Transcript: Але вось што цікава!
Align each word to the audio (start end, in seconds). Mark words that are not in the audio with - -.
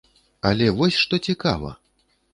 Але 0.51 0.69
вось 0.79 0.97
што 1.03 1.21
цікава! 1.31 1.71